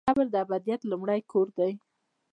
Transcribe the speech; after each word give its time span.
قبر 0.09 0.25
د 0.33 0.35
ابدیت 0.43 0.81
لومړی 0.91 1.19
کور 1.31 1.47
دی؟ 1.57 1.71